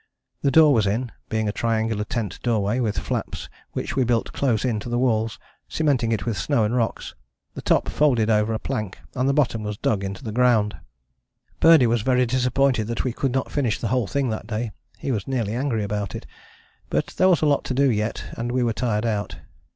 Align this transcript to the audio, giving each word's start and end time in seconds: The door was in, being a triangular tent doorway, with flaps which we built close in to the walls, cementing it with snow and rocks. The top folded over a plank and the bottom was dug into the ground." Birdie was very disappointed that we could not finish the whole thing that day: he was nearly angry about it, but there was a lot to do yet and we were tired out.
The 0.41 0.49
door 0.49 0.73
was 0.73 0.87
in, 0.87 1.11
being 1.29 1.47
a 1.47 1.51
triangular 1.51 2.03
tent 2.03 2.41
doorway, 2.41 2.79
with 2.79 2.97
flaps 2.97 3.49
which 3.73 3.95
we 3.95 4.03
built 4.03 4.33
close 4.33 4.65
in 4.65 4.79
to 4.79 4.89
the 4.89 4.97
walls, 4.97 5.37
cementing 5.69 6.11
it 6.11 6.25
with 6.25 6.39
snow 6.39 6.63
and 6.63 6.75
rocks. 6.75 7.13
The 7.53 7.61
top 7.61 7.87
folded 7.87 8.27
over 8.27 8.51
a 8.51 8.57
plank 8.57 8.97
and 9.13 9.29
the 9.29 9.33
bottom 9.35 9.61
was 9.61 9.77
dug 9.77 10.03
into 10.03 10.23
the 10.23 10.31
ground." 10.31 10.75
Birdie 11.59 11.85
was 11.85 12.01
very 12.01 12.25
disappointed 12.25 12.87
that 12.87 13.03
we 13.03 13.13
could 13.13 13.31
not 13.31 13.51
finish 13.51 13.77
the 13.79 13.89
whole 13.89 14.07
thing 14.07 14.29
that 14.29 14.47
day: 14.47 14.71
he 14.97 15.11
was 15.11 15.27
nearly 15.27 15.53
angry 15.53 15.83
about 15.83 16.15
it, 16.15 16.25
but 16.89 17.05
there 17.17 17.29
was 17.29 17.43
a 17.43 17.45
lot 17.45 17.63
to 17.65 17.75
do 17.75 17.87
yet 17.91 18.23
and 18.35 18.51
we 18.51 18.63
were 18.63 18.73
tired 18.73 19.05
out. 19.05 19.37